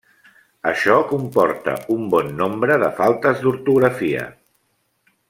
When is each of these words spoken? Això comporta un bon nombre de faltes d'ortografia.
Això 0.69 0.95
comporta 1.11 1.75
un 1.97 2.07
bon 2.15 2.33
nombre 2.39 2.79
de 2.85 2.91
faltes 3.03 3.45
d'ortografia. 3.45 4.25